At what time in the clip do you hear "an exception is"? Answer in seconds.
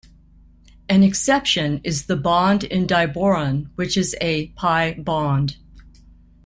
0.89-2.07